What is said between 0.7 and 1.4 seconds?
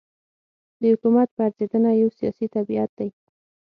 د حکومت